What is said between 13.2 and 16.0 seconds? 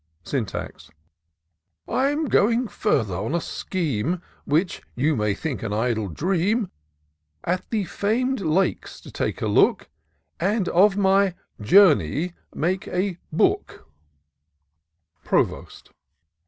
Book'' Provost.